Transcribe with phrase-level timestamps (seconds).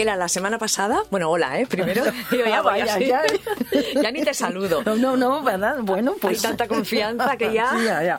[0.00, 1.66] Gela, la semana pasada, bueno, hola, ¿eh?
[1.66, 2.02] Primero,
[2.32, 3.06] yo Ah, ya, voy vaya, así.
[3.06, 3.22] ya.
[4.02, 4.82] Ya ni te saludo.
[4.82, 5.76] No, no, no, ¿verdad?
[5.82, 6.38] Bueno, pues...
[6.42, 7.70] Hay tanta confianza que ya...
[7.76, 8.18] Sí, ya, ya,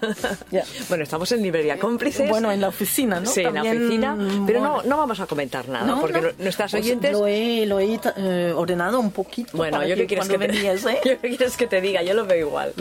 [0.51, 0.63] ya.
[0.89, 2.29] Bueno, estamos en librería cómplices.
[2.29, 3.25] Bueno, en la oficina, ¿no?
[3.25, 4.15] Sí, en la También, oficina.
[4.45, 4.89] Pero no, bueno.
[4.89, 6.27] no vamos a comentar nada, No, porque no.
[6.37, 7.13] nuestras Pues oyentes...
[7.13, 9.57] lo he, lo he eh, ordenado un poquito.
[9.57, 10.47] Bueno, yo que qué quieres que te...
[10.47, 10.99] venías, ¿eh?
[11.03, 12.73] yo qué quieres que te diga, yo lo veo igual.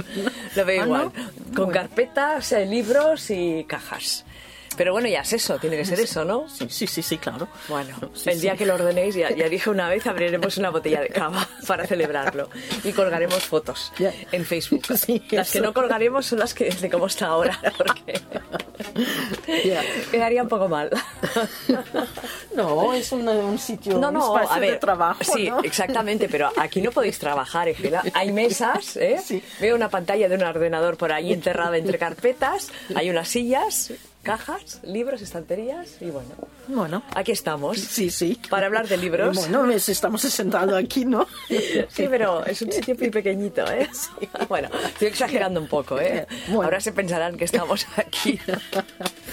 [0.56, 1.04] Lo veo Ah, igual.
[1.04, 1.12] ¿no?
[1.56, 1.72] Con Bueno.
[1.72, 4.26] carpetas, eh, libros y cajas.
[4.80, 6.48] Pero bueno, ya es eso, tiene que ser eso, ¿no?
[6.48, 7.48] Sí, sí, sí, sí, claro.
[7.68, 8.58] Bueno, Sí, el día sí.
[8.60, 12.48] que lo ordenéis, ya, ya dije una vez, abriremos una botella de cava para celebrarlo
[12.82, 14.10] y colgaremos fotos Ya.
[14.32, 14.84] en Facebook.
[15.32, 18.22] Las que no colgaremos son las que de cómo está ahora, porque
[19.68, 19.82] Ya.
[20.10, 20.88] quedaría un poco mal.
[22.54, 25.60] No, es un, un sitio, No, un no, espacio a ver, de trabajo, sí, ¿no?
[25.60, 28.02] exactamente, pero aquí no podéis trabajar, Ejela.
[28.14, 29.20] Hay mesas, ¿eh?
[29.60, 34.80] Veo una pantalla de un ordenador por ahí enterrada entre carpetas, hay unas sillas, cajas,
[34.82, 36.28] libros, estanterías y bueno,
[36.68, 37.78] Bueno, aquí estamos.
[37.78, 38.38] sí, sí.
[38.50, 39.36] Para hablar de libros.
[39.36, 41.26] Bueno, estamos sentados aquí, ¿no?
[41.48, 43.88] Sí, pero es un sitio muy pequeñito, ¿eh?
[44.48, 46.26] Bueno, estoy exagerando un poco, ¿eh?
[46.48, 46.62] Bueno.
[46.64, 48.38] Ahora se pensarán que estamos aquí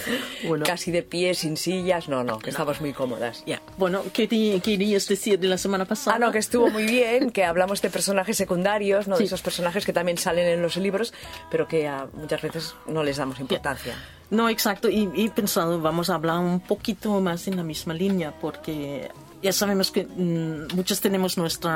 [0.47, 0.65] Bueno.
[0.65, 2.07] casi de pie, sin sillas.
[2.09, 3.43] No, no, que estamos muy cómodas.
[3.45, 3.61] Ya.
[3.77, 6.15] Bueno, ¿qué te querías decir de la semana pasada?
[6.15, 9.15] Ah, no, que estuvo muy bien, que hablamos de personajes secundarios, ¿no?
[9.15, 9.25] De Sí.
[9.27, 11.13] esos personajes que también salen en los libros,
[11.51, 13.95] pero que a muchas veces no les damos importancia.
[14.29, 14.89] No, exacto.
[14.89, 19.09] Y y pensado, vamos a hablar un poquito más en la misma línea, porque
[19.41, 21.69] ya sabemos que mm, muchos tenemos nuestro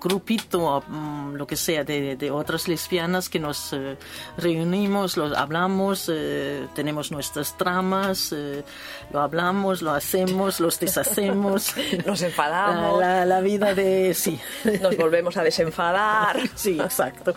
[0.00, 3.96] grupito, mm, lo que sea, de, de otras lesbianas que nos eh,
[4.36, 8.64] reunimos, los hablamos, eh, tenemos nuestras tramas, eh,
[9.12, 11.74] lo hablamos, lo hacemos, los deshacemos.
[12.06, 13.00] Nos enfadamos.
[13.00, 14.12] La, la- la vida de...
[14.14, 14.38] Sí.
[14.82, 16.36] Nos volvemos a desenfadar.
[16.56, 17.34] Sí, exacto.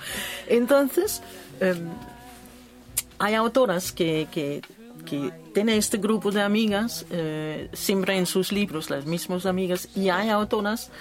[0.47, 1.21] Entonces,
[1.59, 1.89] em,
[3.19, 4.61] hay autoras que, que,
[5.01, 10.09] que tienen este grupo de amigas, eh, siempre en sus libros, las mismas amigas, y
[10.09, 10.91] hay autoras,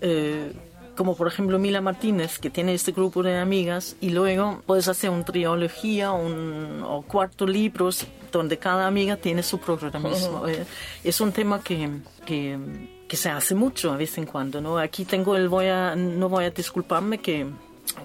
[0.00, 0.52] eh,
[0.96, 5.10] como por ejemplo Mila Martínez, que tiene este grupo de amigas, y luego puedes hacer
[5.10, 10.46] una trilogía un, o cuatro libros donde cada amiga tiene su protagonismo.
[10.48, 10.64] Eh,
[11.02, 11.90] es un tema que...
[12.24, 12.58] que
[13.06, 14.78] que se hace mucho a vez en cuando, ¿no?
[14.78, 17.46] Aquí tengo el voy a, no voy a disculparme que,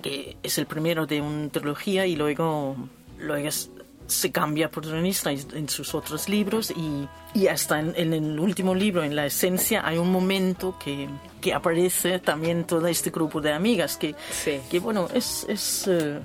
[0.02, 2.76] que es el primero de una trilogía y luego,
[3.18, 3.72] luego es-
[4.10, 9.04] se cambia protagonista en, sus otros libros y, y hasta en, en el último libro,
[9.04, 11.08] en la esencia, hay un momento que,
[11.40, 14.60] que aparece también todo este grupo de amigas que, Sí.
[14.70, 16.20] que bueno, es, es, eh,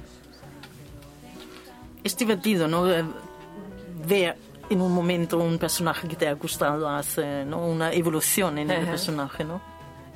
[2.03, 2.91] es divertido, ¿no?
[2.93, 3.05] Eh,
[4.06, 4.37] Ver
[4.71, 7.66] en un momento un personaje que te ha gustado hace, ¿no?
[7.66, 9.61] Una evolución en el personaje, ¿no?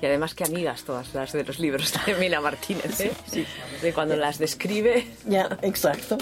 [0.00, 3.12] Y además que amigas todas las de los libros de Mila Martínez, ¿eh?
[3.82, 5.06] De cuando las describe.
[5.26, 6.18] Ya, exacto.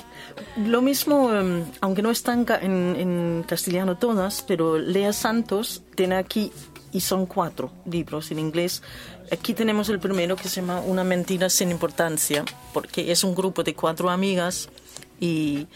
[0.56, 6.52] Lo mismo, em, aunque no están en, en castellano todas, pero Lea Santos tiene aquí,
[6.92, 8.82] y son cuatro libros en inglés.
[9.30, 13.62] Aquí tenemos el primero que se llama Una mentira sin importancia, porque es un grupo
[13.62, 14.70] de cuatro amigas
[15.20, 15.66] y,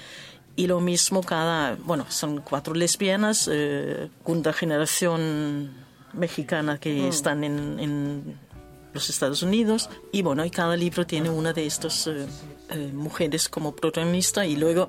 [0.57, 4.09] y lo mismo cada, bueno, son cuatro lesbianas, eh,
[4.55, 8.39] generación mexicana que están en, en
[8.93, 12.27] los Estados Unidos y bueno y cada libro tiene una de estas eh,
[12.71, 14.89] eh, mujeres como protagonista y luego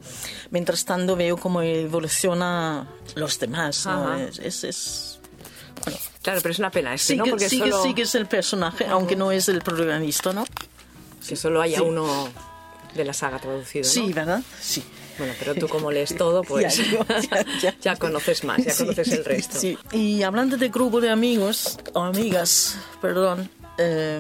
[0.50, 4.16] mientras tanto veo cómo evoluciona los demás ¿no?
[4.16, 5.20] Es, es, es-
[5.84, 7.24] bueno Claro, pero es una pena este, ¿no?
[7.24, 10.46] sigue, Porque sigue, solo, sigue es el personaje aunque no es el protagonista ¿no?
[11.28, 11.84] que solo haya Sí.
[11.84, 12.28] uno
[12.96, 13.90] de la saga traducido, ¿no?
[13.90, 14.84] sí verdad sí
[15.18, 17.76] Bueno, pero tú como lees todo, pues Ya, yo- ya, ya.
[17.82, 19.60] ya conoces más, ya Sí, conoces el resto.
[19.60, 19.78] sí.
[19.92, 23.50] Y hablando de grupo de amigos, o amigas, perdón,
[23.84, 24.20] eh,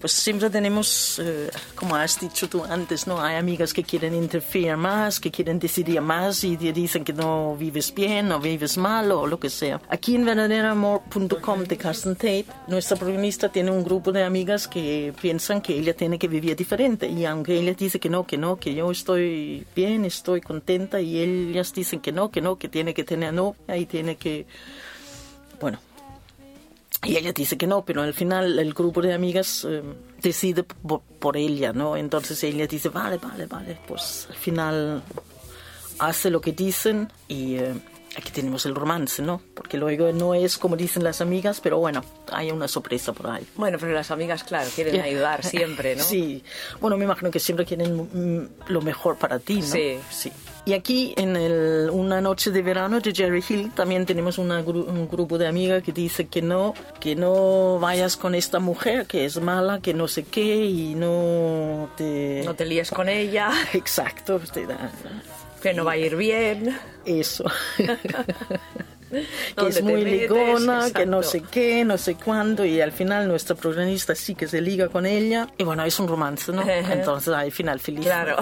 [0.00, 3.20] pues siempre tenemos, eh, como has dicho tú antes, ¿no?
[3.20, 7.56] Hay amigas que quieren interferir más, que quieren decidir más y te dicen que no
[7.56, 9.80] vives bien o vives mal o lo que sea.
[9.88, 15.62] Aquí en verdaderaamor.com de Carsten Tate, nuestra protagonista tiene un grupo de amigas que piensan
[15.62, 18.74] que ella tiene que vivir diferente y aunque ella dice que no, que no, que
[18.74, 23.04] yo estoy bien, estoy contenta y ellas dicen que no, que no, que tiene que
[23.04, 24.46] tener no, y tiene que,
[25.60, 25.78] bueno,
[27.04, 29.82] y ella dice que no, pero al final el grupo de amigas eh,
[30.20, 31.96] decide por, por ella, ¿no?
[31.96, 35.02] Entonces ella dice, vale, vale, vale, pues al final
[35.98, 37.74] hace lo que dicen y eh,
[38.16, 39.40] aquí tenemos el romance, ¿no?
[39.54, 43.46] Porque luego no es como dicen las amigas, pero bueno, hay una sorpresa por ahí.
[43.54, 46.04] Bueno, pero las amigas, claro, quieren ayudar siempre, ¿no?
[46.08, 46.42] Sí,
[46.80, 49.66] bueno, me imagino que siempre quieren mm, lo mejor para ti, ¿no?
[49.66, 49.98] Sí.
[50.10, 50.32] sí.
[50.68, 54.86] Y aquí en el Una noche de verano de Jerry Hill también tenemos una gru-
[54.86, 59.24] un grupo de amigas que dice que no, que no vayas con esta mujer que
[59.24, 62.42] es mala, que no sé qué y no te...
[62.44, 64.92] No te líes con ella, Exacto, te da-
[65.62, 66.78] que no va a ir bien.
[67.06, 67.44] eso.
[69.10, 69.26] que
[69.56, 70.20] ¿Dónde es muy metes?
[70.30, 74.46] ligona, que no sé qué, no sé cuándo, y al final nuestra protagonista sí que
[74.48, 76.62] se liga con ella, y bueno, es un romance, ¿no?
[76.68, 78.04] Entonces hay final feliz.
[78.04, 78.36] Claro.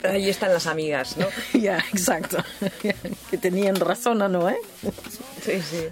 [0.00, 1.26] Pero ahí están las amigas, ¿no?
[1.58, 2.38] Ya, exacto.
[3.30, 4.48] que tenían razón, ¿o ¿no?
[4.48, 4.58] ¿eh?
[5.42, 5.84] Sí, sí.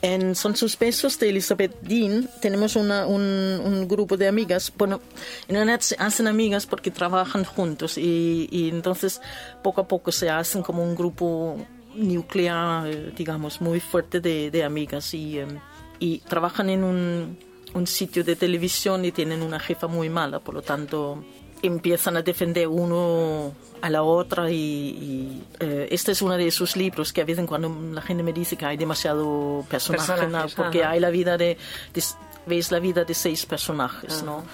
[0.00, 4.72] En Son Suspensos de Elizabeth Dean tenemos una- un, un grupo de amigas.
[4.78, 5.00] Bueno,
[5.48, 9.20] en realidad se hacen amigas porque trabajan juntos y, y entonces
[9.64, 11.56] poco a poco se hacen como un grupo
[11.98, 15.58] nuclear, eh, digamos, muy fuerte de, de amigas y, em,
[15.98, 17.38] y trabajan en un,
[17.74, 21.22] un sitio de televisión y tienen una jefa muy mala, por lo tanto
[21.60, 23.52] empiezan a defender uno
[23.82, 27.44] a la otra y, y, eh, este es uno de esos libros que a veces
[27.46, 30.62] cuando la gente me dice que hay demasiado personaje, Personajes, ¿no?
[30.64, 30.92] porque ajá.
[30.92, 31.56] hay la vida de,
[31.92, 32.02] de-
[32.46, 34.44] ves la vida de seis personajes, ¿no?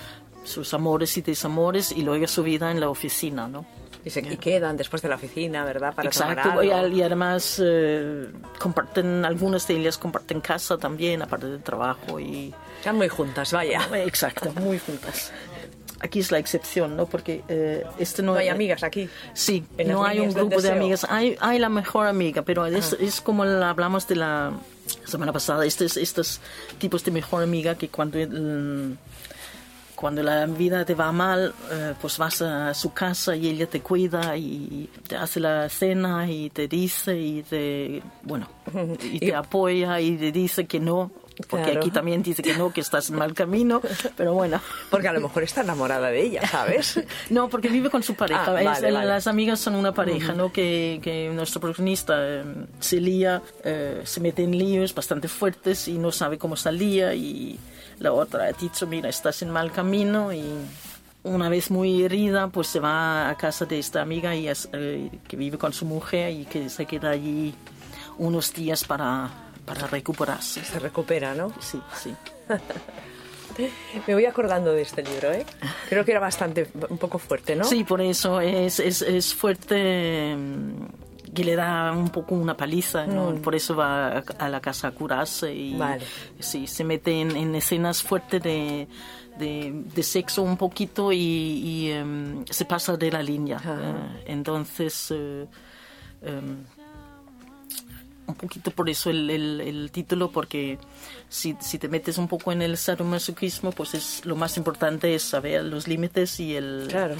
[0.45, 3.65] Sus amores y desamores y luego su vida en la oficina, ¿no?
[4.05, 5.95] Y, se, y quedan después de la oficina, ¿verdad?
[5.95, 6.77] Para tomar Exacto, y, algo.
[6.87, 8.27] al- y además eh,
[8.59, 12.53] comparten, algunas de ellas comparten casa también, aparte del trabajo y...
[12.79, 13.89] Están muy juntas, vaya.
[14.05, 15.33] Exacto, muy juntas.
[16.01, 17.07] Aquí es la excepción, ¿no?
[17.07, 19.09] Porque eh, este no, No hay amigas aquí.
[19.33, 21.07] Sí, no hay un grupo de amigas.
[21.09, 24.53] Hay, hay la mejor amiga, pero es, es como la- hablamos de la
[25.07, 26.41] semana pasada, estos, estos
[26.77, 28.99] tipos de mejor amiga que cuando, el-
[29.95, 33.81] cuando la vida te va mal, eh, pues vas a su casa y ella te
[33.81, 38.49] cuida y te hace la cena y te dice y te, bueno,
[39.03, 41.11] y te apoya y te dice que no.
[41.51, 41.81] Porque Claro.
[41.81, 43.83] aquí también dice que no, que estás en mal camino,
[44.17, 44.61] pero bueno.
[44.89, 47.01] Porque a lo mejor está enamorada de ella, ¿sabes?
[47.29, 48.45] No, porque vive con su pareja.
[48.55, 49.07] Ah, Es- vale, vale.
[49.09, 50.53] Las amigas son una pareja, ¿no?
[50.53, 52.45] Que, que nuestro protagonista eh,
[52.79, 57.59] se lía, eh, se mete en líos bastante fuertes y no sabe cómo salir y
[57.99, 60.45] la otra ha dicho, mira, estás en mal camino y
[61.23, 65.11] una vez muy herida, pues se va a casa de esta amiga y es, eh,
[65.27, 67.55] que vive con su mujer y que se queda allí
[68.19, 69.31] unos días para,
[69.65, 70.63] para recuperarse.
[70.65, 71.53] Se recupera, ¿no?
[71.61, 72.15] Sí, sí.
[74.07, 75.47] Me voy acordando de este libro, ¿eh?
[75.89, 77.65] Creo que era bastante, un poco fuerte, ¿no?
[77.65, 81.04] Sí, por eso es, es, es fuerte mm,
[81.35, 83.35] que le da un poco una paliza, ¿no?
[83.37, 86.05] Por eso va a, la casa a curarse y Vale.
[86.39, 88.87] sí, se mete en, en escenas fuertes de,
[89.39, 93.61] de, de sexo un poquito y, y, em, se pasa de la línea.
[93.65, 95.47] Eh, entonces, eh,
[96.23, 96.65] em,
[98.27, 100.79] un poquito por eso el, el, el título, porque
[101.29, 105.23] si, si te metes un poco en el sadomasoquismo, pues es lo más importante es
[105.23, 107.17] saber los límites y el Claro.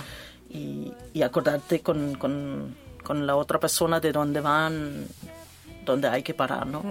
[0.49, 5.07] y, y acordarte con, con, con la otra persona de dónde van,
[5.85, 6.83] dónde hay que parar, ¿no?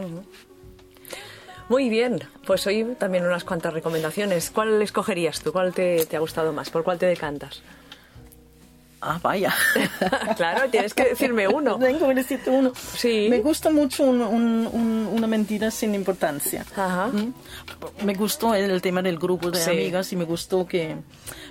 [1.69, 4.51] Muy bien, pues hoy también unas cuantas recomendaciones.
[4.51, 5.51] ¿Cuál escogerías tú?
[5.51, 6.69] ¿Cuál te, te ha gustado más?
[6.69, 7.61] ¿Por cuál te decantas?
[9.05, 9.53] Ah, vaya.
[10.37, 11.77] claro, tienes que decirme uno.
[11.79, 12.71] Tengo que decirte uno.
[12.75, 13.27] Sí.
[13.29, 16.65] Me gusta mucho un- un- un- una mentira sin importancia.
[16.75, 17.07] Ajá.
[17.07, 17.33] ¿Mm?
[18.05, 19.71] Me gustó el, tema del grupo de Sí.
[19.71, 20.95] amigas y me gustó que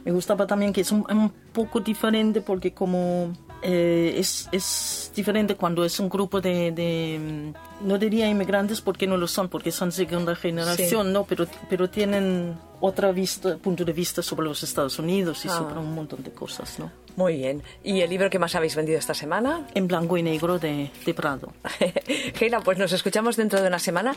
[0.05, 3.33] me gustaba también que es un, un poco diferente porque como
[3.63, 9.07] eh, es, es diferente cuando es un grupo de, de, mm, no diría inmigrantes porque
[9.07, 13.93] no lo son porque son segunda generación no pero pero tienen otra vista punto de
[13.93, 15.59] vista sobre los Estados Unidos y Ah.
[15.59, 17.63] sobre un montón de cosas no Muy bien.
[17.85, 19.67] ¿Y el libro que más habéis vendido esta semana?
[19.75, 21.53] en blanco y negro de, de Prado
[22.35, 24.15] Geila, pues nos escuchamos dentro de una semana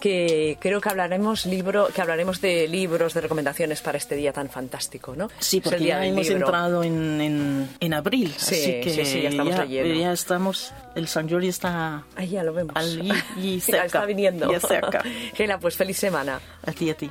[0.00, 4.48] que creo que hablaremos libro, que hablaremos de libros, de recomendaciones para este día tan
[4.48, 5.30] fantástico, ¿no?
[5.38, 6.46] Sí, porque día ya hemos libro.
[6.46, 9.94] entrado en, en, en abril, Sí, así que sí, sí, ya estamos leyendo.
[10.00, 12.74] ya estamos, el San Jordi está Ahí ya lo vemos.
[12.76, 14.50] Al- y- y Ya cerca, está viniendo.
[14.52, 15.02] ya cerca.
[15.34, 16.40] Geila, pues feliz semana.
[16.66, 17.10] a ti, a ti.